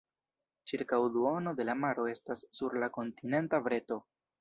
[0.71, 4.05] Ĉirkaŭ duono de la maro estas sur la kontinenta breto.